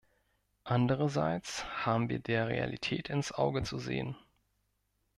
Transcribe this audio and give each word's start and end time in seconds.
Andererseits 0.63 1.63
haben 1.85 2.09
wir 2.09 2.17
der 2.17 2.47
Realität 2.47 3.07
ins 3.11 3.31
Auge 3.31 3.61
zu 3.61 3.77
sehen. 3.77 4.15